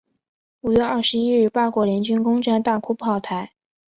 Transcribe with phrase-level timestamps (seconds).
[0.61, 3.51] 五月二十一日八国联军攻战大沽炮台。